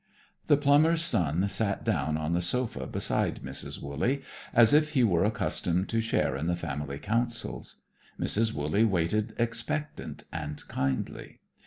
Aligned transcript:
The 0.47 0.57
plumber's 0.57 1.03
son 1.03 1.47
sat 1.47 1.85
down 1.85 2.17
on 2.17 2.33
the 2.33 2.41
sofa 2.41 2.87
beside 2.87 3.41
Mrs. 3.43 3.79
Wooley, 3.79 4.23
as 4.51 4.73
if 4.73 4.93
he 4.93 5.03
were 5.03 5.23
accustomed 5.23 5.89
to 5.89 6.01
share 6.01 6.35
in 6.35 6.47
the 6.47 6.55
family 6.55 6.97
councils. 6.97 7.83
Mrs. 8.19 8.51
Wooley 8.51 8.83
waited 8.83 9.35
expectant 9.37 10.23
and 10.33 10.67
kindly. 10.67 11.41